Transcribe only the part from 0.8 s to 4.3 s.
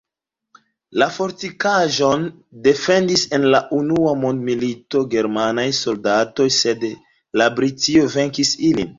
La fortikaĵon defendis en la unua